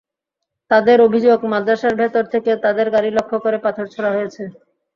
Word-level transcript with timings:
তাঁদের 0.71 0.97
অভিযোগ, 1.01 1.37
মাদ্রাসার 1.51 1.93
ভেতর 1.95 2.23
থেকে 2.33 2.51
তাঁদের 2.63 2.87
গাড়ি 2.95 3.09
লক্ষ্য 3.11 3.37
করে 3.39 3.57
পাথর 3.65 3.85
ছোড়া 3.93 4.11
হয়েছে। 4.15 4.43